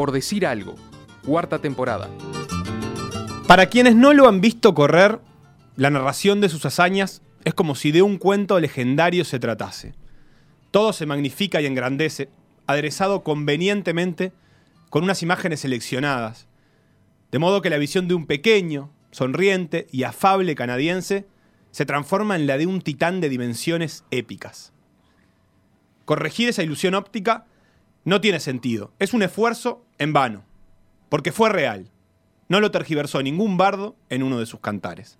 [0.00, 0.76] por decir algo.
[1.26, 2.08] Cuarta temporada.
[3.46, 5.20] Para quienes no lo han visto correr,
[5.76, 9.92] la narración de sus hazañas es como si de un cuento legendario se tratase.
[10.70, 12.30] Todo se magnifica y engrandece,
[12.66, 14.32] aderezado convenientemente
[14.88, 16.46] con unas imágenes seleccionadas,
[17.30, 21.26] de modo que la visión de un pequeño, sonriente y afable canadiense
[21.72, 24.72] se transforma en la de un titán de dimensiones épicas.
[26.06, 27.44] Corregir esa ilusión óptica
[28.04, 30.42] no tiene sentido, es un esfuerzo en vano,
[31.10, 31.90] porque fue real.
[32.48, 35.18] No lo tergiversó ningún bardo en uno de sus cantares.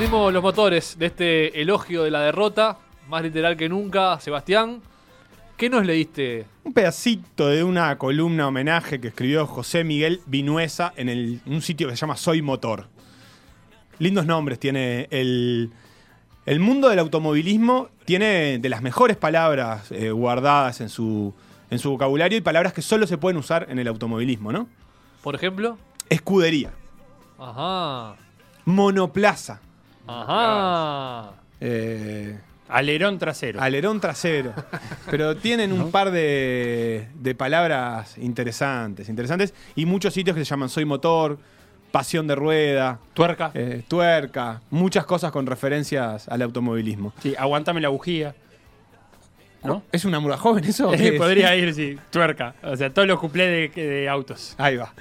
[0.00, 2.78] Prendimos los motores de este elogio de la derrota,
[3.10, 4.80] más literal que nunca, Sebastián.
[5.58, 6.46] ¿Qué nos leíste?
[6.64, 11.86] Un pedacito de una columna homenaje que escribió José Miguel Vinuesa en el- un sitio
[11.86, 12.86] que se llama Soy Motor.
[13.98, 15.70] Lindos nombres tiene el,
[16.46, 21.34] el mundo del automovilismo, tiene de las mejores palabras eh, guardadas en su,
[21.70, 24.66] en su vocabulario y palabras que solo se pueden usar en el automovilismo, ¿no?
[25.22, 25.76] Por ejemplo.
[26.08, 26.70] Escudería,
[27.38, 28.16] Ajá.
[28.64, 29.60] monoplaza,
[30.22, 31.32] Ajá.
[31.60, 33.60] eh, Alerón trasero.
[33.60, 34.52] Alerón trasero.
[35.10, 39.52] Pero tienen un par de, de palabras interesantes, interesantes.
[39.74, 41.38] Y muchos sitios que se llaman Soy Motor,
[41.90, 43.50] Pasión de Rueda, Tuerca.
[43.54, 47.12] eh, Tuerca, muchas cosas con referencias al automovilismo.
[47.20, 48.36] Sí, aguantame la bujía.
[49.64, 49.82] ¿No?
[49.92, 50.88] ¿Es una mura joven eso?
[50.88, 51.12] o qué es?
[51.18, 51.98] Podría ir, sí.
[52.10, 52.54] Tuerca.
[52.62, 54.54] O sea, todos los cuplés de, de autos.
[54.56, 54.94] Ahí va.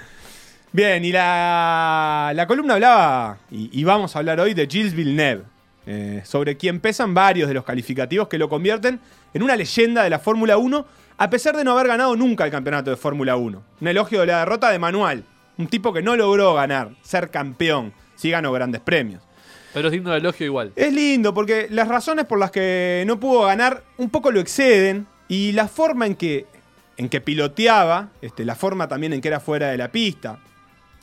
[0.72, 5.44] Bien, y la, la columna hablaba, y, y vamos a hablar hoy de Gilles Villeneuve,
[5.88, 9.00] eh, sobre quien pesan varios de los calificativos que lo convierten
[9.34, 10.86] en una leyenda de la Fórmula 1,
[11.18, 13.64] a pesar de no haber ganado nunca el campeonato de Fórmula 1.
[13.82, 15.24] Un elogio de la derrota de Manuel,
[15.58, 19.24] un tipo que no logró ganar, ser campeón, sí ganó grandes premios.
[19.74, 20.72] Pero es digno de elogio igual.
[20.76, 25.08] Es lindo porque las razones por las que no pudo ganar un poco lo exceden
[25.28, 26.46] y la forma en que,
[26.98, 30.38] en que piloteaba, este, la forma también en que era fuera de la pista,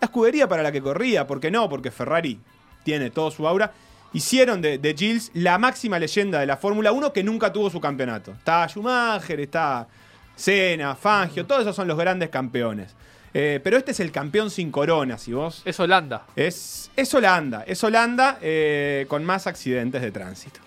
[0.00, 1.68] la escudería para la que corría, ¿por qué no?
[1.68, 2.38] Porque Ferrari
[2.84, 3.72] tiene todo su aura.
[4.12, 7.80] Hicieron de, de Gilles la máxima leyenda de la Fórmula 1 que nunca tuvo su
[7.80, 8.32] campeonato.
[8.32, 9.86] Está Schumacher, está
[10.34, 12.94] Senna, Fangio, todos esos son los grandes campeones.
[13.34, 16.24] Eh, pero este es el campeón sin corona, si vos Es Holanda.
[16.36, 20.60] es, es Holanda, es Holanda eh, con más accidentes de tránsito.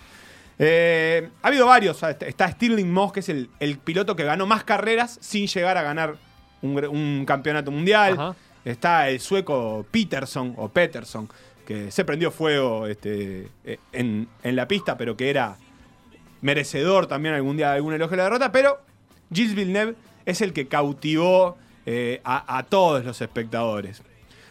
[0.60, 4.66] Eh, ha habido varios, está Stirling Moss, que es el, el piloto que ganó más
[4.66, 6.18] carreras sin llegar a ganar
[6.62, 8.14] un, un campeonato mundial.
[8.14, 8.36] Ajá.
[8.66, 11.30] Está el sueco Peterson o Peterson,
[11.66, 15.58] que se prendió fuego este, eh, en, en la pista, pero que era
[16.42, 18.52] merecedor también algún día de algún elogio de la derrota.
[18.52, 18.80] Pero
[19.34, 24.02] Gilles Villeneuve es el que cautivó eh, a, a todos los espectadores.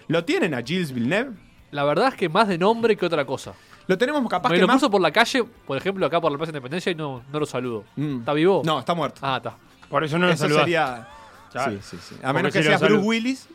[0.06, 1.36] ¿Lo tienen a Gilles Villeneuve?
[1.70, 3.52] La verdad es que más de nombre que otra cosa.
[3.86, 4.76] Lo tenemos capaz Me que lo más...
[4.76, 7.46] cruzo por la calle, por ejemplo, acá por la Plaza Independencia y no, no lo
[7.46, 7.84] saludo.
[7.96, 8.20] Mm.
[8.20, 8.62] ¿Está vivo?
[8.64, 9.20] No, está muerto.
[9.22, 9.56] Ah, está.
[9.88, 10.64] Por eso no lo saludaste.
[10.64, 11.08] sería...
[11.52, 12.14] Sí, sí, sí.
[12.22, 13.48] A menos que si sea Bruce Willis,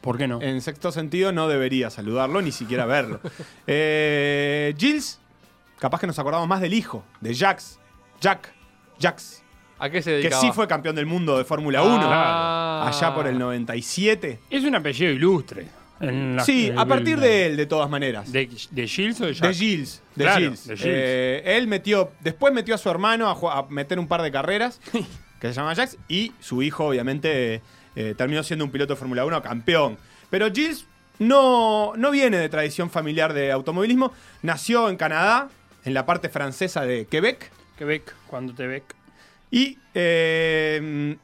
[0.00, 0.40] ¿Por qué no?
[0.40, 3.20] en sexto sentido no debería saludarlo ni siquiera verlo.
[3.66, 5.20] Eh, Gilles,
[5.78, 7.78] capaz que nos acordamos más del hijo, de Jax.
[8.20, 8.52] Jack.
[9.00, 9.42] Jax.
[9.80, 10.40] ¿A qué se Que dedicaba?
[10.42, 12.00] sí fue campeón del mundo de Fórmula 1.
[12.02, 12.88] Ah.
[12.88, 14.40] Allá por el 97.
[14.50, 15.68] Es un apellido ilustre.
[16.00, 18.30] en la- Sí, a el- partir de él, de todas maneras.
[18.32, 19.52] ¿De, de Gilles o de De Jack?
[19.54, 20.02] Gilles.
[20.16, 20.66] De Claro, Gilles.
[20.66, 20.92] de Gilles.
[20.94, 22.10] Eh, él metió.
[22.20, 24.80] Después metió a su hermano a meter un par de carreras.
[25.40, 25.96] que se llama Jax.
[26.08, 27.62] Y su hijo, obviamente,
[27.96, 29.98] eh, terminó siendo un piloto de Fórmula 1 campeón.
[30.30, 30.86] Pero Gilles
[31.18, 34.12] no, no viene de tradición familiar de automovilismo.
[34.42, 35.48] Nació en Canadá,
[35.84, 37.50] en la parte francesa de Quebec.
[37.76, 38.94] Quebec, cuando te bec.
[39.50, 41.16] Y eh,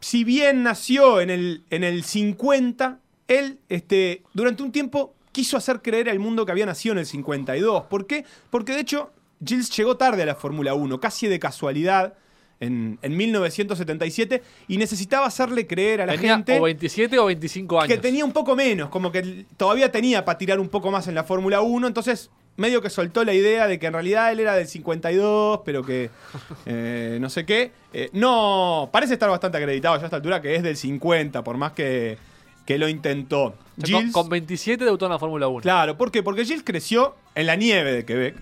[0.00, 2.98] si bien nació en el, en el 50,
[3.28, 7.06] él este, durante un tiempo quiso hacer creer al mundo que había nacido en el
[7.06, 7.84] 52.
[7.84, 8.24] ¿Por qué?
[8.50, 9.12] Porque de hecho
[9.44, 12.14] Gilles llegó tarde a la Fórmula 1, casi de casualidad,
[12.62, 17.80] en, en 1977, y necesitaba hacerle creer a la Tenía gente o 27 o 25
[17.80, 17.88] años.
[17.94, 21.14] que tenía un poco menos, como que todavía tenía para tirar un poco más en
[21.14, 24.54] la Fórmula 1, entonces medio que soltó la idea de que en realidad él era
[24.54, 26.10] del 52, pero que
[26.66, 27.72] eh, no sé qué.
[27.92, 31.56] Eh, no, parece estar bastante acreditado ya a esta altura que es del 50, por
[31.56, 32.18] más que,
[32.66, 33.44] que lo intentó.
[33.44, 33.54] O
[33.86, 35.62] sea, con, Gilles- con 27 debutó en la Fórmula 1.
[35.62, 36.22] Claro, ¿por qué?
[36.22, 38.36] Porque Gilles creció en la nieve de Quebec.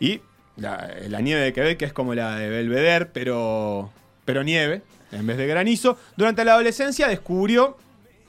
[0.00, 0.20] Y
[0.56, 3.90] la, la nieve de Quebec es como la de Belvedere, pero,
[4.24, 5.98] pero nieve, en vez de granizo.
[6.16, 7.76] Durante la adolescencia descubrió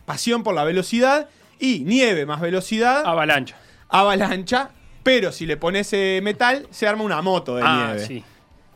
[0.05, 1.29] pasión por la velocidad
[1.59, 3.55] y nieve más velocidad, Avalancha.
[3.89, 4.69] avalancha,
[5.03, 8.05] pero si le pones eh, metal, se arma una moto de Ah, nieve.
[8.07, 8.23] sí.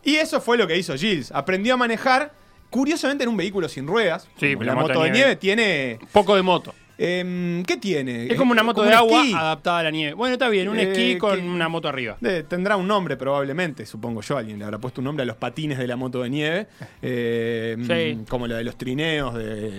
[0.04, 1.32] Y eso fue lo que hizo Gilles.
[1.34, 2.32] Aprendió a manejar,
[2.70, 4.28] curiosamente, en un vehículo sin ruedas.
[4.40, 5.18] Sí, la moto moto de de nieve.
[5.18, 6.00] nieve tiene.
[6.14, 6.74] Poco de moto.
[7.00, 8.28] Em, ¿Qué tiene?
[8.28, 9.34] Es como una moto un de agua esquí.
[9.34, 10.14] adaptada a la nieve.
[10.14, 12.18] Bueno, está bien, un Eh, esquí con que- una moto arriba.
[12.22, 14.38] Eh, tendrá un nombre probablemente, supongo yo.
[14.38, 16.68] Alguien le habrá puesto un nombre a los patines de la moto de nieve.
[17.02, 18.26] eh, Sí.
[18.30, 19.72] Como la de los trineos de,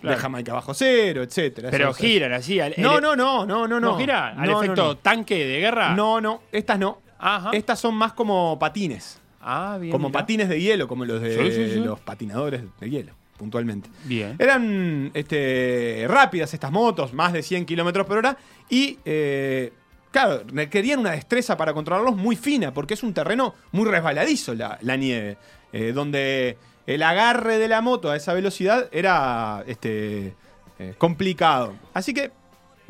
[0.00, 0.16] Claro.
[0.16, 1.70] de Jamaica bajo cero, etcétera.
[1.70, 2.58] Pero Eso- giran así.
[2.60, 3.78] al- No, no, no, no, no.
[3.78, 4.30] ¿No gira?
[4.30, 4.96] ¿Al No, no, efecto no.
[4.96, 5.94] tanque de guerra?
[5.94, 7.00] No, no, estas no.
[7.18, 7.50] Ajá.
[7.52, 9.20] Estas son más como patines.
[9.44, 9.90] Ah, bien.
[9.92, 10.20] como mirá.
[10.20, 11.80] patines de hielo, como los de Sí, sí, sí.
[11.80, 13.88] los patinadores de hielo, puntualmente.
[14.04, 14.36] Bien.
[14.38, 18.36] Eran este, rápidas estas motos, más de 100 kilómetros por hora,
[18.68, 19.72] y eh,
[20.10, 24.78] claro, requerían una destreza para controlarlos muy fina, porque es un terreno muy resbaladizo la,
[24.82, 25.36] la nieve,
[25.72, 26.56] eh, donde
[26.86, 30.34] el agarre de la moto a esa velocidad era este,
[30.78, 31.74] eh, complicado.
[31.94, 32.30] Así que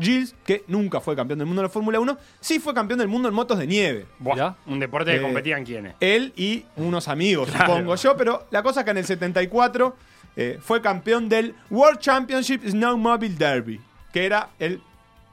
[0.01, 3.09] Gilles, que nunca fue campeón del mundo en la Fórmula 1, sí fue campeón del
[3.09, 4.07] mundo en motos de nieve.
[4.19, 5.95] Buah, un deporte que competían quiénes.
[6.01, 7.75] Él y unos amigos, Claro.
[7.75, 9.95] supongo yo, pero la cosa es que en el 74
[10.37, 13.81] eh, fue campeón del World Championship Snowmobile Derby,
[14.13, 14.81] que era el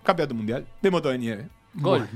[0.04, 1.48] campeonato mundial de moto de nieve.
[1.76, 2.08] Gol.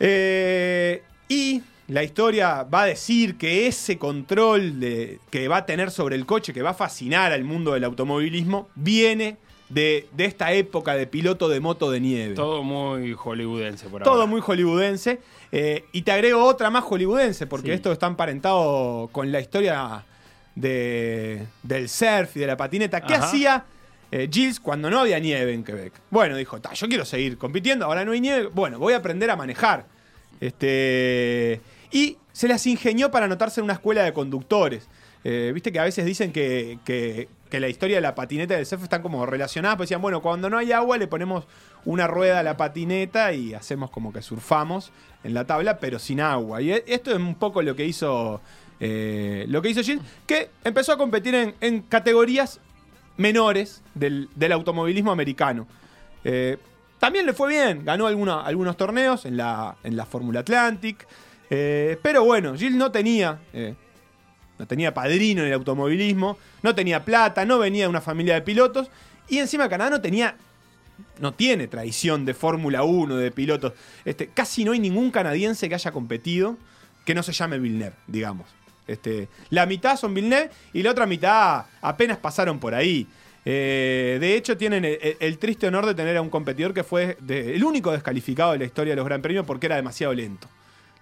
[0.00, 5.90] Eh, y la historia va a decir que ese control de- que va a tener
[5.90, 9.36] sobre el coche, que va a fascinar al mundo del automovilismo, viene
[9.68, 12.34] de, de esta época de piloto de moto de nieve.
[12.34, 14.26] Todo muy hollywoodense por Todo ahora.
[14.26, 15.20] muy hollywoodense.
[15.52, 17.74] Eh, y te agrego otra más hollywoodense, porque Sí.
[17.74, 20.04] esto está emparentado con la historia
[20.60, 23.00] de- del surf y de la patineta.
[23.00, 23.26] ¿Qué Ajá.
[23.26, 23.64] hacía
[24.10, 25.92] eh, Gilles cuando no había nieve en Quebec?
[26.10, 28.48] Bueno, dijo, "Ta, yo quiero seguir compitiendo, ahora no hay nieve.
[28.52, 29.84] Bueno, voy a aprender a manejar.
[30.40, 31.60] Este,
[31.90, 34.88] y se las ingenió para anotarse en una escuela de conductores.
[35.24, 38.56] Eh, Viste que a veces dicen que, que- que la historia de la patineta y
[38.58, 41.44] del surf están como relacionadas, pues decían, bueno, cuando no hay agua le ponemos
[41.84, 44.92] una rueda a la patineta y hacemos como que surfamos
[45.24, 46.60] en la tabla, pero sin agua.
[46.60, 48.40] Y e- esto es un poco lo que hizo,
[48.80, 52.60] eh, lo que hizo Gilles, que empezó a competir en, categorías
[53.16, 55.66] menores del, automovilismo americano.
[56.24, 56.58] Eh,
[56.98, 61.06] también le fue bien, ganó algunos torneos en la, en la Fórmula Atlantic,
[61.50, 63.40] eh, pero bueno, Gilles no tenía...
[64.58, 68.42] no tenía padrino en el automovilismo, no tenía plata, no venía de una familia de
[68.42, 68.90] pilotos
[69.28, 70.36] y encima Canadá no tenía
[71.20, 73.72] no tiene tradición de Fórmula 1, de pilotos.
[74.04, 76.56] Este, casi no hay ningún canadiense que haya competido
[77.04, 78.57] que no se llame Villeneuve, digamos.
[78.88, 83.06] Este, la mitad son Villeneuve y la otra mitad apenas pasaron por ahí.
[83.44, 87.54] Eh, de hecho, tienen el, triste honor de tener a un competidor que fue de-
[87.54, 90.48] el único descalificado de la historia de los Gran Premios porque era demasiado lento.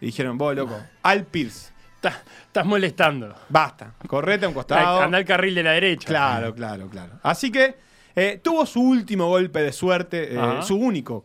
[0.00, 3.34] Le dijeron, vos, loco, Al Pierce, Estás, estás molestando.
[3.48, 5.00] basta, correte a un costado.
[5.00, 6.06] Anda al carril de la derecha.
[6.06, 7.14] Claro, claro, claro.
[7.22, 7.74] Así que
[8.14, 11.24] eh, tuvo su último golpe de suerte, eh, su único,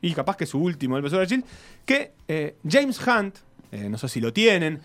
[0.00, 1.42] y capaz que su último golpe de suerte,
[1.84, 2.12] que
[2.66, 3.36] James Hunt,
[3.72, 4.80] no sé si lo tienen,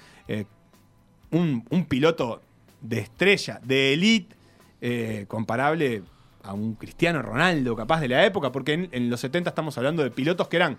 [1.31, 2.41] un, un piloto
[2.81, 4.35] de estrella, de elite,
[4.81, 6.03] eh, comparable
[6.44, 10.03] a un Cristiano Ronaldo capaz de la época, porque en, en los 70 estamos hablando
[10.03, 10.77] de pilotos que eran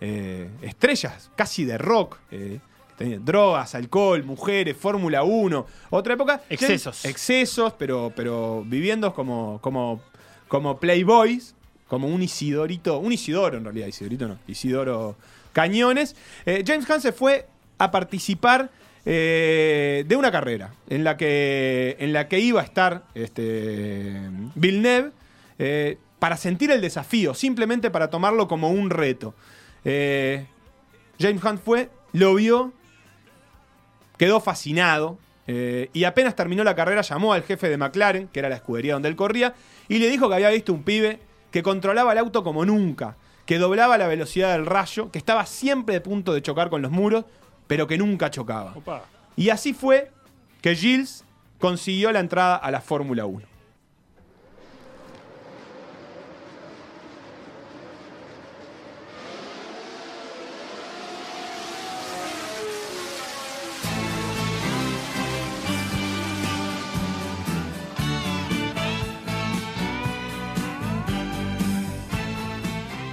[0.00, 2.18] eh, estrellas, casi de rock.
[2.30, 2.60] eh,
[2.96, 5.66] tenían drogas, alcohol, mujeres, Fórmula 1.
[5.88, 6.42] Otra época.
[6.50, 7.06] Excesos.
[7.06, 10.02] Excesos, pero, pero viviendo como, como,
[10.48, 11.54] como playboys,
[11.88, 15.16] como un Isidorito, un Isidoro en realidad, Isidorito no, Isidoro
[15.54, 16.14] Cañones.
[16.44, 17.48] Eh, James Hunt se fue
[17.78, 18.70] a participar
[19.06, 24.20] eh, de una carrera en la que, en la que iba a estar este,
[24.54, 25.12] Villeneuve
[25.58, 29.34] eh, para sentir el desafío, simplemente para tomarlo como un reto.
[29.84, 30.46] Eh,
[31.18, 32.72] James Hunt fue, lo vio,
[34.18, 35.18] quedó fascinado
[35.92, 39.08] y apenas terminó la carrera llamó al jefe de McLaren, que era la escudería donde
[39.08, 39.54] él corría,
[39.88, 41.18] y le dijo que había visto un pibe
[41.50, 43.16] que controlaba el auto como nunca,
[43.46, 46.92] que doblaba la velocidad del rayo, que estaba siempre de punto de chocar con los
[46.92, 47.24] muros,
[47.70, 48.72] pero que nunca chocaba.
[48.74, 49.04] Opa.
[49.36, 50.10] Y así fue
[50.60, 51.24] que Gilles
[51.60, 53.46] consiguió la entrada a la Fórmula 1.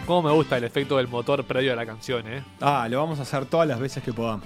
[0.08, 2.42] Cómo me gusta el efecto del motor previo a la canción, ¿eh?
[2.62, 4.46] Ah, lo vamos a hacer todas las veces que podamos.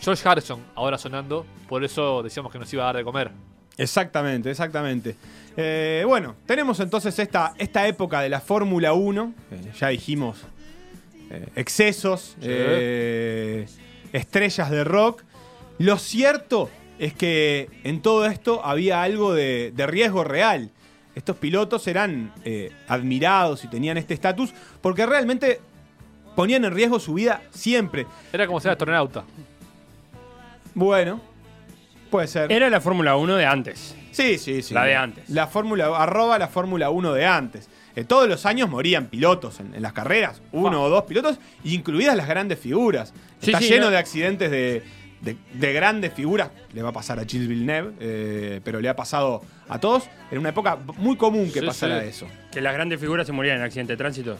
[0.00, 3.30] George Harrison, ahora sonando, por eso decíamos que nos iba a dar de comer.
[3.76, 5.14] Exactamente, exactamente.
[5.56, 9.32] Eh, bueno, tenemos entonces esta, esta época de la Fórmula 1.
[9.52, 10.38] eh, ya dijimos
[11.30, 13.68] eh, excesos, eh,
[14.12, 15.22] estrellas de rock.
[15.78, 16.68] Lo cierto
[16.98, 20.70] es que en todo esto había algo de, de riesgo real.
[21.14, 25.60] Estos pilotos eran eh, admirados y tenían este estatus porque realmente
[26.36, 28.06] ponían en riesgo su vida siempre.
[28.32, 29.24] Era como ser astronauta.
[30.74, 31.20] Bueno,
[32.10, 32.50] puede ser.
[32.52, 33.96] Era la Fórmula 1 de antes.
[34.12, 34.74] Sí, sí, sí.
[34.74, 35.28] La de antes.
[35.28, 37.68] La Fórmula, arroba la Fórmula 1 de antes.
[37.96, 42.16] Eh, todos los años morían pilotos en, en las carreras, uno o dos pilotos, incluidas
[42.16, 43.12] las grandes figuras.
[43.40, 43.90] Sí, Está sí, lleno no.
[43.90, 44.84] de accidentes de,
[45.20, 46.50] de- de grandes figuras.
[46.72, 50.08] Le va a pasar a Gilles Villeneuve, eh, pero le ha pasado a todos.
[50.30, 52.08] En una época muy común que Sí, pasara sí.
[52.08, 52.26] eso.
[52.52, 54.36] Que las grandes figuras se morían en accidente de tránsito.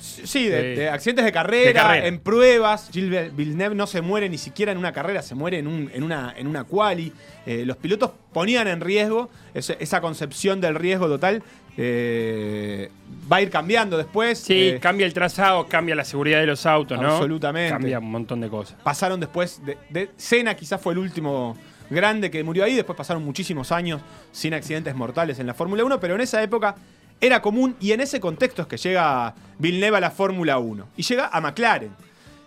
[0.00, 0.80] Sí, de, Sí.
[0.80, 2.06] de accidentes de carrera, De carrera.
[2.06, 2.88] en pruebas.
[2.92, 6.02] Gilles Villeneuve no se muere ni siquiera en una carrera, se muere en, un- en
[6.02, 7.12] una, en una quali.
[7.46, 11.42] Eh, los pilotos ponían en riesgo esa concepción del riesgo total.
[11.82, 12.90] eh,
[13.30, 14.38] va a ir cambiando después.
[14.38, 17.08] Sí, eh, cambia el trazado, cambia la seguridad de los autos, ¿no?
[17.12, 17.70] Absolutamente.
[17.72, 18.76] Cambia un montón de cosas.
[18.82, 21.56] pasaron después de, de Senna quizás fue el último
[21.88, 24.00] grande que murió ahí, después pasaron muchísimos años
[24.32, 26.74] sin accidentes mortales en la Fórmula 1, pero en esa época
[27.20, 31.02] era común y en ese contexto es que llega Villeneuve a la Fórmula 1 y
[31.02, 31.90] llega a McLaren.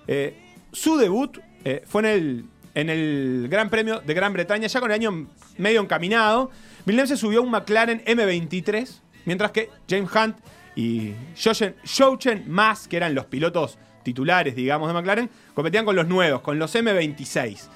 [0.08, 0.36] Eh,
[0.72, 4.92] su debut eh, fue en el, en el Gran Premio de Gran Bretaña, ya con
[4.92, 5.28] el año
[5.58, 6.50] medio encaminado.
[6.86, 8.90] Villeneuve se subió a un McLaren M23,
[9.26, 10.38] mientras que James Hunt
[10.76, 16.42] y Jochen, Mass, que eran los pilotos titulares, digamos, de McLaren, competían con los nuevos,
[16.42, 17.68] con los M26,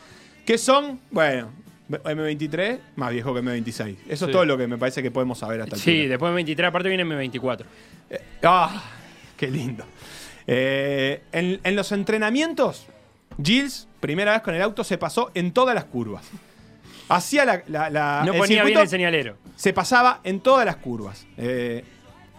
[0.46, 1.52] que son, bueno,
[1.90, 3.96] M23 más viejo que M26.
[4.10, 4.32] Eso Sí.
[4.32, 6.70] es todo lo que me parece que podemos saber hasta el Sí, después de 23,
[6.70, 7.66] aparte viene M24.
[8.44, 8.84] ¡Ah!
[9.38, 9.86] ¡Qué lindo!
[10.48, 12.88] Eh, en, en los entrenamientos,
[13.44, 16.26] Gilles, primera vez con el auto, se pasó en todas las curvas.
[17.10, 17.64] Hacía la.
[17.68, 19.38] la- la- No el ponía bien circuito, el señalero.
[19.56, 21.26] Se pasaba en todas las curvas.
[21.38, 21.84] Eh,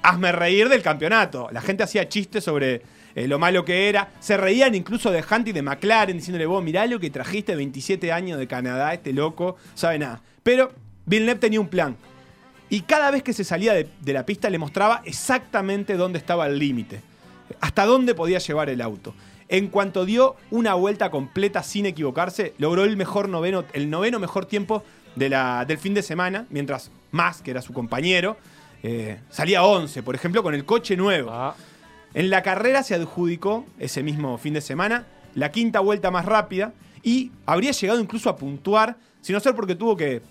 [0.03, 1.49] hazme reír del campeonato.
[1.53, 2.83] La gente hacía chistes sobre
[3.15, 4.13] eh, lo malo que era.
[4.21, 8.13] Se reían incluso de Hunt y de McLaren, diciéndole, vos, mirá lo que trajiste 27
[8.13, 10.23] años de Canadá, este loco, sabe nada.
[10.43, 10.73] Pero
[11.07, 11.97] Villeneuve tenía un plan.
[12.71, 16.59] Y cada vez que se salía de, la pista le mostraba exactamente dónde estaba el
[16.59, 17.01] límite.
[17.61, 19.15] Hasta dónde podía llevar el auto.
[19.49, 24.45] En cuanto dio una vuelta completa sin equivocarse, logró el mejor noveno, el noveno mejor
[24.45, 24.85] tiempo
[25.17, 28.37] del fin de semana, mientras Mas, que era su compañero,
[28.83, 31.31] eh, salía 11, por ejemplo, con el coche nuevo.
[31.33, 31.55] Ah,
[32.15, 36.73] En la carrera se adjudicó ese mismo fin de semana la quinta vuelta más rápida
[37.03, 40.23] y habría llegado incluso a puntuar, si no ser porque tuvo que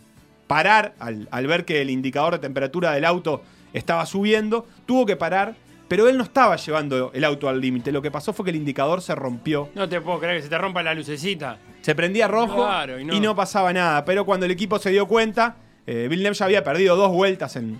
[0.48, 3.42] parar al, al ver que el indicador de temperatura del auto
[3.74, 5.56] estaba subiendo, tuvo que parar,
[5.88, 7.92] pero él no estaba llevando el auto al límite.
[7.92, 10.50] Lo que pasó fue que el indicador se rompió, No te puedo creer que se
[10.50, 11.58] te rompa la lucecita.
[11.82, 13.36] se prendía rojo Claro, y no.
[13.36, 14.04] pasaba nada.
[14.04, 17.80] Pero cuando el equipo se dio cuenta, eh, Villeneuve ya había perdido dos vueltas en,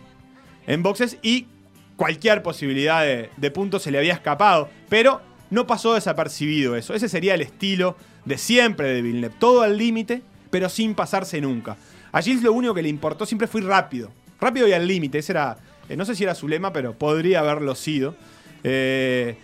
[0.67, 1.47] en boxes y
[1.95, 4.69] cualquier posibilidad de, de punto se le había escapado.
[4.89, 6.93] Pero no pasó desapercibido eso.
[6.93, 7.95] Ese sería el estilo
[8.25, 9.36] de siempre de Villeneuve.
[9.39, 10.21] Todo al límite,
[10.51, 11.77] pero sin pasarse nunca.
[12.12, 14.12] A Gilles lo único que le importó siempre fue rápido.
[14.39, 15.19] Rápido y al límite.
[15.19, 15.57] Ese era,
[15.89, 18.15] eh, no sé si era su lema, pero podría haberlo sido.
[18.63, 19.38] Eh,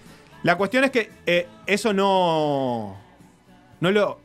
[0.44, 2.98] la cuestión es que eh, eso no,
[3.80, 4.20] no lo,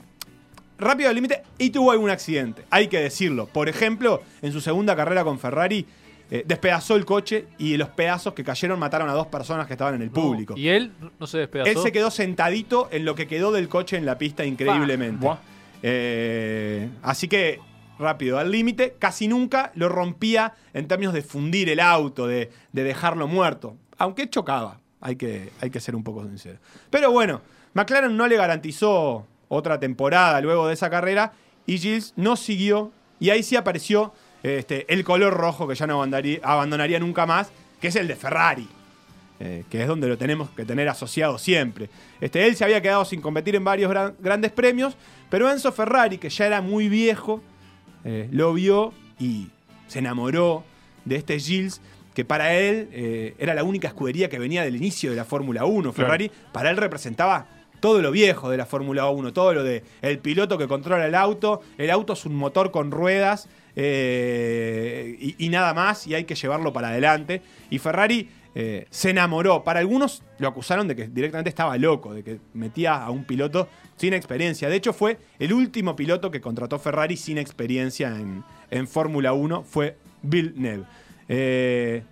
[0.79, 2.65] rápido al límite y tuvo algún accidente.
[2.71, 3.47] Hay que decirlo.
[3.47, 5.87] Por ejemplo, en su segunda carrera con Ferrari,
[6.31, 9.95] eh, despedazó el coche y los pedazos que cayeron mataron a dos personas que estaban
[9.95, 10.55] en el público.
[10.57, 11.71] Y él no se despedazó.
[11.71, 15.27] Él se quedó sentadito en lo que quedó del coche en la pista increíblemente.
[15.83, 17.61] Eh, así que
[17.99, 22.85] rápido al límite, casi nunca lo rompía en términos de fundir el auto, de, de
[22.85, 23.77] dejarlo muerto.
[23.97, 26.59] Aunque chocaba, hay que, hay que ser un poco sincero.
[26.91, 27.41] Pero bueno,
[27.75, 31.33] McLaren no le garantizó otra temporada luego de esa carrera
[31.67, 35.95] y Gilles no siguió y ahí sí apareció este, el color rojo que ya no
[35.95, 38.69] abandonaría, abandonaría nunca más, que es el de Ferrari.
[39.41, 41.89] eh, que es donde lo tenemos que tener asociado siempre.
[42.21, 44.97] Este, él se había quedado sin competir en varios gran- grandes premios,
[45.31, 47.41] pero Enzo Ferrari, que ya era muy viejo,
[48.05, 49.47] eh, lo vio y
[49.87, 50.65] se enamoró
[51.05, 51.81] de este Gilles,
[52.15, 55.65] que para él eh, era la única escudería que venía del inicio de la Fórmula
[55.67, 55.93] 1.
[55.93, 57.47] Ferrari, para él representaba
[57.81, 61.15] todo lo viejo de la Fórmula 1, todo lo de el piloto que controla el
[61.15, 66.35] auto, el auto es un motor con ruedas eh, y, nada más, y hay que
[66.35, 67.43] llevarlo para adelante.
[67.71, 69.63] Y Ferrari eh, se enamoró.
[69.63, 73.69] Para algunos lo acusaron de que directamente estaba loco, de que metía a un piloto
[73.97, 74.69] sin experiencia.
[74.69, 79.63] De hecho, fue el último piloto que contrató Ferrari sin experiencia en, en Fórmula 1,
[79.63, 80.85] fue Villeneuve.
[81.29, 82.03] Eh,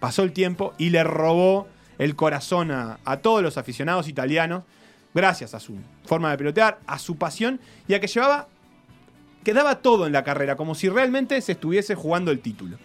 [0.00, 1.66] pasó el tiempo y le robó
[1.98, 4.64] el corazón a, todos los aficionados italianos,
[5.14, 8.48] gracias a su forma de pilotear, a su pasión y a que llevaba,
[9.44, 12.78] que daba todo en la carrera, como si realmente se estuviese jugando el título.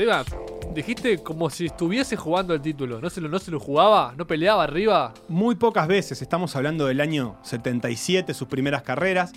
[0.00, 0.24] Seba,
[0.74, 3.02] dijiste como si estuviese jugando el título.
[3.02, 4.14] ¿No se lo, no se lo jugaba?
[4.16, 5.12] ¿No peleaba arriba?
[5.28, 9.30] Muy pocas veces, estamos hablando del año 77, sus primeras carreras.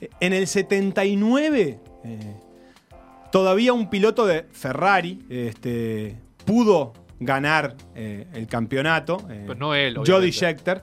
[0.00, 2.36] Eh, En el 79, eh,
[3.30, 9.18] todavía un piloto de Ferrari este, pudo ganar eh, el campeonato.
[9.28, 10.32] eh, Pero no él, Jody.
[10.32, 10.82] Scheckter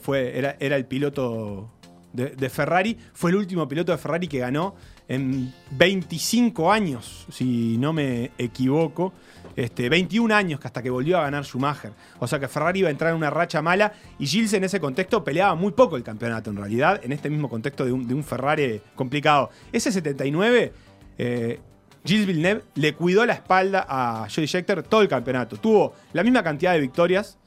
[0.00, 1.72] fue, era, era el piloto
[2.12, 2.96] de, de Ferrari.
[3.14, 4.76] Fue el último piloto de Ferrari que ganó
[5.08, 9.12] en 25 años, si no me equivoco.
[9.56, 11.92] Este, 21 años que hasta que volvió a ganar Schumacher.
[12.18, 14.80] O sea que Ferrari iba a entrar en una racha mala y Gilles en ese
[14.80, 18.80] contexto peleaba muy poco el campeonato en realidad, en este mismo contexto de un, Ferrari
[18.96, 19.50] complicado.
[19.70, 20.72] Ese 79,
[21.18, 21.60] eh,
[22.04, 25.56] Gilles Villeneuve le cuidó la espalda a Jody Scheckter todo el campeonato.
[25.56, 27.38] Tuvo la misma cantidad de victorias,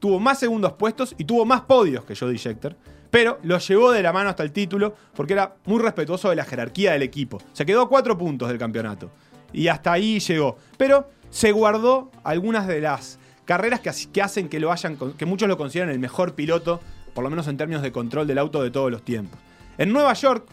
[0.00, 2.76] tuvo más segundos puestos y tuvo más podios que Jody Scheckter.
[3.12, 6.46] Pero lo llevó de la mano hasta el título porque era muy respetuoso de la
[6.46, 7.42] jerarquía del equipo.
[7.52, 9.10] Se quedó a cuatro puntos del campeonato.
[9.52, 10.56] Y hasta ahí llegó.
[10.78, 14.96] Pero se guardó algunas de las carreras que, que hacen que lo hayan.
[14.96, 16.80] que muchos lo consideran el mejor piloto,
[17.12, 19.38] por lo menos en términos de control del auto de todos los tiempos.
[19.76, 20.48] En Nueva York,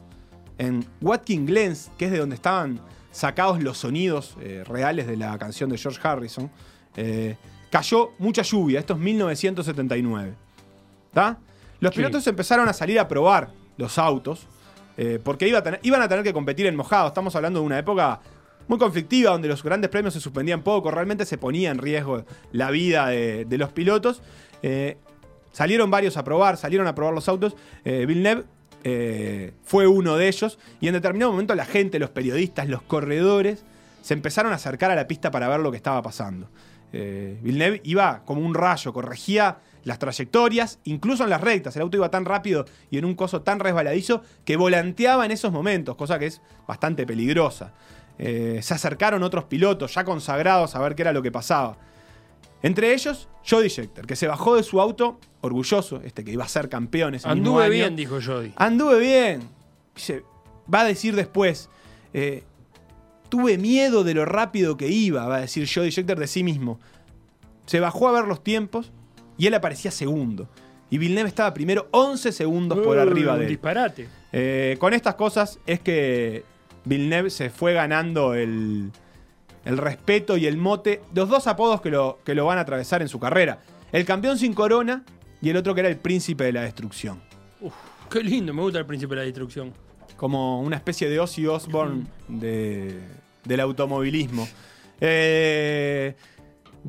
[0.58, 5.38] en Watkins Glen, que es de donde estaban sacados los sonidos eh, reales de la
[5.38, 6.52] canción de George Harrison,
[6.98, 7.38] eh,
[7.72, 8.82] cayó mucha lluvia.
[8.82, 10.34] Esto es 1979.
[11.14, 11.40] ¿Tá?
[11.80, 11.98] Los Sí.
[11.98, 14.48] pilotos empezaron a salir a probar los autos,
[14.98, 17.08] eh, porque iba a tener- iban a tener que competir en mojado.
[17.08, 18.20] Estamos hablando de una época
[18.68, 22.70] muy conflictiva, donde los grandes premios se suspendían poco, realmente se ponía en riesgo la
[22.72, 24.22] vida de, de los pilotos.
[24.62, 24.98] Eh,
[25.52, 27.56] salieron varios a probar, salieron a probar los autos.
[27.86, 28.44] Eh, Villeneuve
[28.84, 33.66] eh, fue uno de ellos, y en determinado momento la gente, los periodistas, los corredores,
[34.02, 36.50] se empezaron a acercar a la pista para ver lo que estaba pasando.
[36.94, 41.76] Eh, Villeneuve iba como un rayo, corregía las trayectorias, incluso en las rectas.
[41.76, 45.52] El auto iba tan rápido y en un coso tan resbaladizo que volanteaba en esos
[45.52, 47.74] momentos, cosa que es bastante peligrosa.
[48.18, 51.78] Eh, se acercaron otros pilotos ya consagrados a ver qué era lo que pasaba.
[52.62, 56.48] Entre ellos, Jody Scheckter, que se bajó de su auto orgulloso, este que iba a
[56.50, 57.72] ser campeón ese mismo Anduve año.
[57.72, 58.52] bien, dijo Jody.
[58.58, 59.44] Anduve bien.
[59.96, 60.24] Dice,
[60.72, 61.70] va a decir después.
[62.14, 62.44] eh,
[63.30, 66.80] tuve miedo de lo rápido que iba, va a decir Jody Scheckter de sí mismo.
[67.68, 68.92] Se bajó a ver los tiempos
[69.40, 70.48] y él aparecía segundo.
[70.92, 73.50] Y Villeneuve estaba primero 11 segundos por Uh, arriba de él.
[73.50, 74.08] disparate.
[74.32, 76.44] Eh, con estas cosas es que
[76.86, 78.92] Villeneuve se fue ganando el,
[79.66, 81.02] el respeto y el mote.
[81.14, 83.60] Los dos apodos que lo, que lo van a atravesar en su carrera.
[83.92, 85.04] El campeón sin corona
[85.42, 87.22] y el otro que era el príncipe de la destrucción.
[88.10, 89.72] Qué lindo, me gusta el príncipe de la destrucción.
[90.18, 93.00] Como una especie de Ozzy Osbourne de-
[93.46, 94.48] del automovilismo.
[95.00, 96.16] Eh,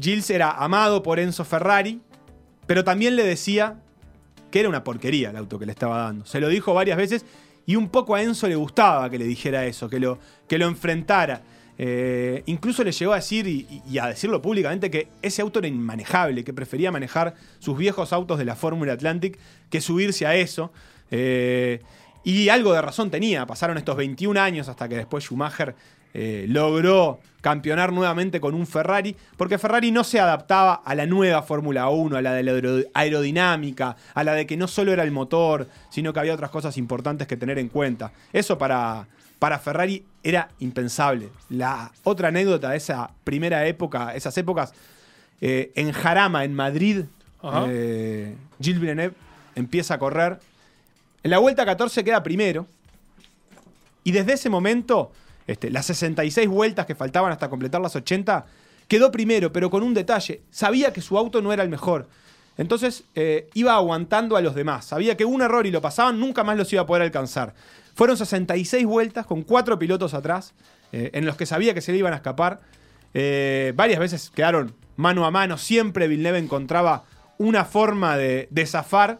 [0.01, 2.01] Gilles era amado por Enzo Ferrari,
[2.71, 3.81] pero también le decía
[4.53, 6.25] que era una porquería el auto que le estaba dando.
[6.25, 7.27] Se lo dijo varias veces
[7.67, 10.69] y un poco a Enzo le gustaba que le dijera eso, que lo, que lo
[10.69, 11.43] enfrentara.
[11.79, 16.45] Eh, incluso le llegó a decir y, a decirlo públicamente que ese auto era inmanejable,
[16.45, 19.37] que prefería manejar sus viejos autos de la Fórmula Atlantic
[19.69, 20.73] que subirse a eso.
[21.11, 21.83] Eh,
[22.23, 23.47] y algo de razón tenía.
[23.47, 25.75] Pasaron estos 21 años hasta que después Schumacher
[26.14, 31.42] eh, logró campeonar nuevamente con un Ferrari, porque Ferrari no se adaptaba a la nueva
[31.42, 35.03] Fórmula 1, a la de la aero- aerodinámica, a la de que no solo era
[35.05, 38.12] el motor, sino que había otras cosas importantes que tener en cuenta.
[38.33, 39.07] Eso para,
[39.38, 41.31] para Ferrari era impensable.
[41.49, 44.75] La otra anécdota de esa primera época, esas épocas,
[45.40, 47.05] eh, en Jarama, en Madrid,
[47.68, 49.14] eh, Gilles Villeneuve
[49.55, 50.38] empieza a correr.
[51.23, 52.66] En la vuelta 14 queda primero.
[54.05, 55.12] Y desde ese momento,
[55.46, 58.46] este, las 66 vueltas que faltaban hasta completar las 80,
[58.88, 60.42] quedó primero, pero con un detalle.
[60.50, 62.09] Sabía que su auto no era el mejor.
[62.57, 64.85] Entonces eh, iba aguantando a los demás.
[64.85, 67.55] Sabía que un error y lo pasaban, nunca más los iba a poder alcanzar.
[67.94, 70.55] Fueron 66 vueltas con cuatro pilotos atrás,
[70.92, 72.61] eh, en los que sabía que se le iban a escapar.
[73.14, 75.57] Eh, varias veces quedaron mano a mano.
[75.57, 77.05] Siempre Villeneuve encontraba
[77.38, 79.18] una forma de, de zafar.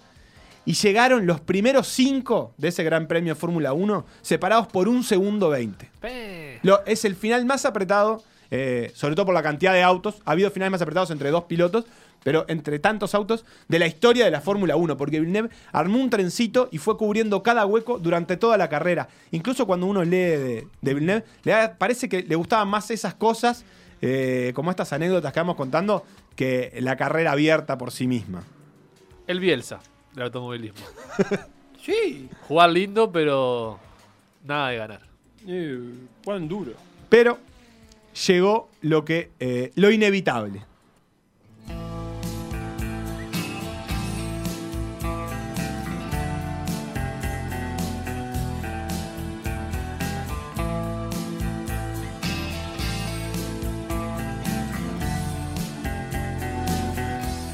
[0.71, 5.49] Y llegaron los primeros cinco de ese Gran Premio Fórmula 1 separados por un segundo
[5.49, 5.91] 20.
[6.01, 6.61] Pe.
[6.63, 10.23] Lo- es el final más apretado, eh, sobre todo por la cantidad de autos.
[10.25, 11.87] Ha habido finales más apretados entre dos pilotos,
[12.23, 16.09] pero entre tantos autos de la historia de la Fórmula 1, porque Villeneuve armó un
[16.09, 19.09] trencito y fue cubriendo cada hueco durante toda la carrera.
[19.33, 23.15] Incluso cuando uno lee de, de Villeneuve, le da- parece que le gustaban más esas
[23.15, 23.65] cosas,
[24.03, 26.05] eh, como estas anécdotas que vamos contando,
[26.37, 28.45] que la carrera abierta por sí misma.
[29.27, 29.81] El Bielsa
[30.17, 30.87] el automovilismo.
[31.85, 32.29] sí.
[32.49, 33.79] Jugar lindo, pero
[34.45, 35.01] nada de ganar.
[35.47, 35.79] Eh,
[36.43, 36.73] duro.
[37.09, 37.39] Pero
[38.27, 39.31] llegó lo que.
[39.39, 40.65] Eh, lo inevitable.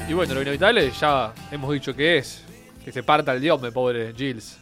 [0.09, 2.46] Y bueno, lo inevitable ya hemos dicho que es
[2.87, 4.57] que se parta el dios, me pobre Gilles.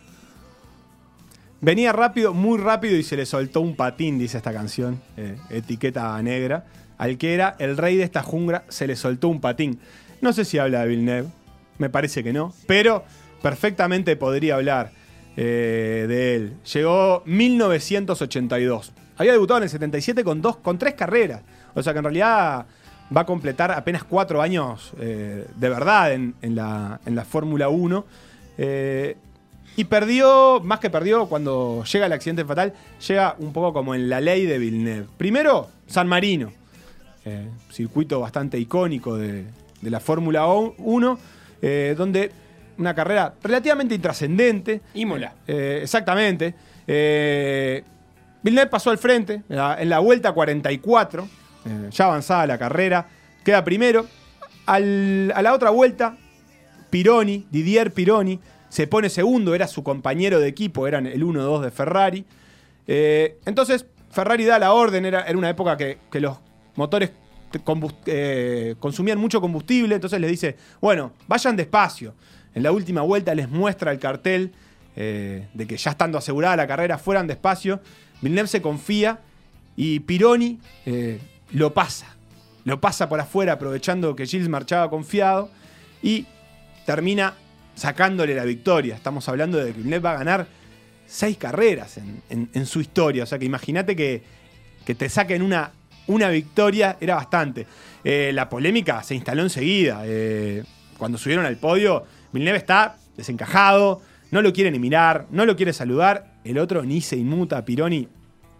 [1.61, 6.19] Venía rápido, muy rápido y se le soltó un patín, dice esta canción, eh, etiqueta
[6.23, 6.65] negra.
[6.97, 9.79] Al que era el rey de esta jungla se le soltó un patín.
[10.21, 11.29] No sé si habla de Villeneuve,
[11.77, 13.03] me parece que no, pero
[13.43, 14.89] perfectamente podría hablar
[15.37, 16.53] eh, de él.
[16.73, 18.91] Llegó 1982.
[19.17, 21.43] Había debutado en el 77 con, dos, con tres carreras.
[21.75, 22.65] O sea que en realidad
[23.15, 27.69] va a completar apenas cuatro años eh, de verdad en, en la, en la Fórmula
[27.69, 28.05] 1.
[28.57, 29.17] Eh,
[29.77, 32.73] y perdió, más que perdió, cuando llega el accidente fatal,
[33.05, 35.07] llega un poco como en la ley de Villeneuve.
[35.17, 36.51] Primero, San Marino,
[37.25, 39.43] eh, circuito bastante icónico de,
[39.81, 41.19] de la Fórmula 1,
[41.61, 42.31] eh, donde
[42.77, 44.81] una carrera relativamente intrascendente.
[44.93, 45.33] Imola.
[45.45, 46.55] Exactamente.
[46.85, 51.27] Villeneuve pasó al frente en la, en la vuelta 44,
[51.65, 53.07] eh, ya avanzada la carrera,
[53.43, 54.05] queda primero.
[54.67, 56.17] A la otra vuelta,
[56.89, 61.71] Pironi, Didier Pironi, se pone segundo, era su compañero de equipo, eran el 1-2 de
[61.71, 62.25] Ferrari.
[62.87, 66.37] Eh, entonces, Ferrari da la orden, era, una época que, los
[66.75, 67.11] motores
[68.07, 72.15] eh, consumían mucho combustible, entonces les dice, bueno, vayan despacio.
[72.55, 74.53] En la última vuelta les muestra el cartel
[74.95, 77.81] de que ya estando asegurada la carrera, fueran despacio.
[78.21, 79.19] Villeneuve se confía
[79.75, 80.59] y Pironi
[81.51, 82.07] lo pasa.
[82.63, 85.49] Lo pasa por afuera aprovechando que Gilles marchaba confiado
[86.01, 86.25] y
[86.85, 87.35] termina
[87.75, 88.95] sacándole la victoria.
[88.95, 90.47] Estamos hablando de que Villeneuve va a ganar
[91.05, 93.23] seis carreras en, su historia.
[93.23, 94.23] O sea que imagínate que,
[94.85, 95.71] que te saquen una,
[96.07, 97.67] una victoria, era bastante.
[98.03, 100.01] Eh, la polémica se instaló enseguida.
[100.05, 100.63] Eh,
[100.97, 105.73] cuando subieron al podio, Villeneuve está desencajado, no lo quiere ni mirar, no lo quiere
[105.73, 106.33] saludar.
[106.43, 108.07] El otro ni se inmuta, Pironi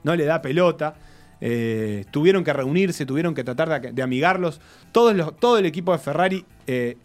[0.04, 0.96] no le da pelota.
[1.42, 4.62] Eh, tuvieron que reunirse, tuvieron que tratar de, amigarlos.
[4.92, 6.98] Todo el equipo de Ferrari eh,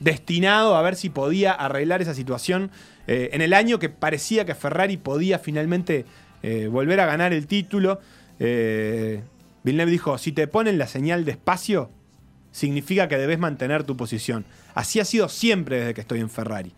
[0.00, 2.70] destinado a ver si podía arreglar esa situación
[3.06, 6.04] eh, en el año que parecía que Ferrari podía finalmente
[6.70, 8.00] volver a ganar el título.
[8.38, 11.90] Villeneuve dijo, si te ponen la señal de espacio,
[12.50, 14.46] significa que debes mantener tu posición.
[14.74, 16.72] Así ha sido siempre desde que estoy en Ferrari.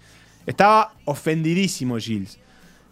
[0.47, 2.41] Estaba ofendidísimo Gilles.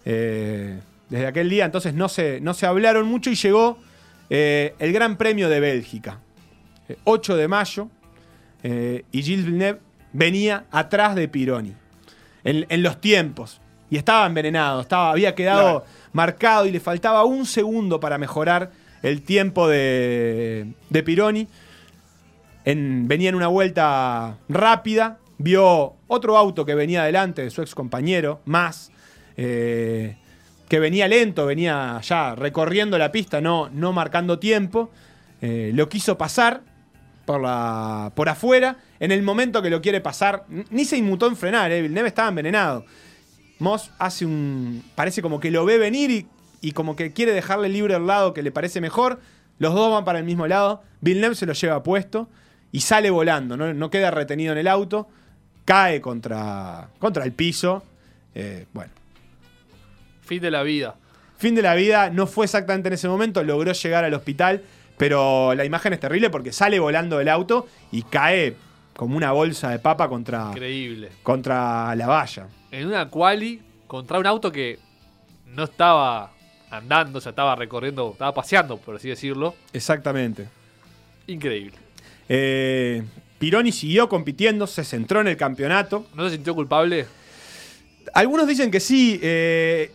[0.04, 3.78] Desde aquel día entonces no se, no se hablaron mucho y llegó
[4.30, 6.20] eh, el Gran Premio de Bélgica.
[6.88, 7.88] Eh, 8 de mayo.
[8.62, 9.80] eh, y Gilles Villeneuve
[10.12, 11.74] venía atrás de Pironi.
[12.44, 13.60] En, en los tiempos.
[13.90, 14.80] Y estaba envenenado.
[14.80, 15.84] Estaba, había quedado Claro.
[16.12, 18.70] marcado y le faltaba un segundo para mejorar
[19.02, 21.48] el tiempo de, de Pironi.
[22.64, 27.74] En- venía en una vuelta rápida, vio otro auto que venía adelante de su ex
[27.74, 28.92] compañero, más,
[29.36, 30.16] eh,
[30.70, 34.92] que venía lento, venía ya recorriendo la pista, no, no marcando tiempo.
[35.42, 36.60] Eh, lo quiso pasar
[37.24, 38.76] por, la, por afuera.
[39.00, 42.28] En el momento que lo quiere pasar, ni se inmutó en frenar, eh, Villeneuve estaba
[42.28, 42.84] envenenado.
[43.58, 44.84] Moss hace un.
[44.94, 46.28] Parece como que lo ve venir
[46.60, 49.18] y, como que quiere dejarle libre el lado que le parece mejor.
[49.58, 50.84] Los dos van para el mismo lado.
[51.00, 52.28] Villeneuve se lo lleva puesto
[52.70, 53.56] y sale volando.
[53.56, 55.08] No, no queda retenido en el auto.
[55.64, 57.82] Cae contra, contra el piso.
[58.36, 58.92] Eh, bueno,
[60.30, 60.94] Fin de la vida.
[61.38, 62.08] fin de la vida.
[62.10, 63.42] No fue exactamente en ese momento.
[63.42, 64.62] Logró llegar al hospital.
[64.96, 68.54] Pero la imagen es terrible porque sale volando del auto y cae
[68.94, 71.08] como una bolsa de papa contra, Increíble.
[71.24, 72.46] contra la valla.
[72.70, 74.78] En una quali contra un auto que
[75.46, 76.30] no estaba
[76.70, 79.56] andando, o sea, estaba recorriendo, estaba paseando, por así decirlo.
[79.72, 80.46] Exactamente.
[81.26, 81.76] Increíble.
[82.28, 83.02] Eh,
[83.40, 86.06] Pironi siguió compitiendo, se centró en el campeonato.
[86.14, 87.06] ¿No se sintió culpable?
[88.14, 89.18] Algunos dicen que sí.
[89.22, 89.92] eh,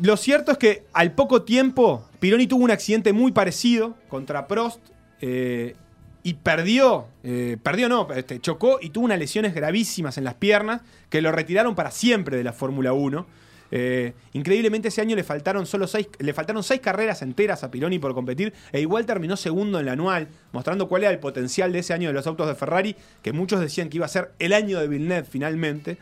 [0.00, 4.80] lo cierto es que al poco tiempo, Pironi tuvo un accidente muy parecido contra Prost
[5.20, 5.76] eh,
[6.22, 7.06] y perdió.
[7.22, 10.80] eh, perdió, no, este, chocó y tuvo unas lesiones gravísimas en las piernas
[11.10, 13.44] que lo retiraron para siempre de la Fórmula 1.
[13.70, 17.98] Eh, increíblemente ese año le faltaron solo seis, le faltaron seis carreras enteras a Pironi
[17.98, 21.80] por competir e igual terminó segundo en la anual, mostrando cuál era el potencial de
[21.80, 24.52] ese año de los autos de Ferrari, que muchos decían que iba a ser el
[24.52, 25.98] año de Villeneuve finalmente.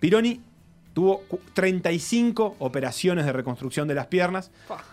[0.00, 0.40] Pironi
[0.96, 4.50] tuvo cu- 35 operaciones de reconstrucción de las piernas.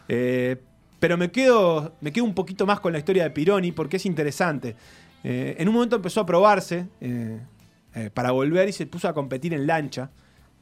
[0.09, 0.57] Eh,
[0.99, 4.05] pero me quedo, me quedo un poquito más con la historia de Pironi porque es
[4.05, 4.75] interesante.
[5.23, 7.39] Eh, en un momento empezó a probarse eh,
[7.95, 10.09] eh, para volver y se puso a competir en lancha,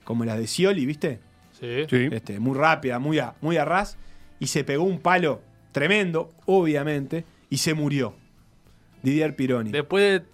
[0.03, 1.19] como las de Scioli, ¿viste?
[1.59, 1.85] Sí.
[1.89, 2.09] Sí.
[2.11, 3.97] Este, muy rápida, muy a, muy a ras,
[4.39, 8.13] y se pegó un palo tremendo, obviamente, y se murió.
[9.01, 9.71] Didier Pironi.
[9.71, 10.25] Después de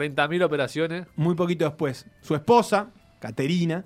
[0.00, 3.84] 30.000 operaciones, Muy poquito después, su esposa, Caterina,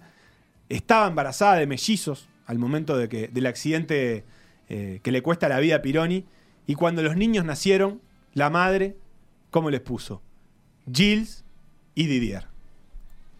[0.69, 4.25] estaba embarazada de mellizos al momento de que, del accidente
[4.69, 6.25] eh, que le cuesta la vida a Pironi.
[6.67, 8.01] Y cuando los niños nacieron,
[8.33, 8.97] la madre,
[9.51, 10.23] ¿cómo les puso?
[10.91, 11.45] Gilles
[11.95, 12.54] y Didier.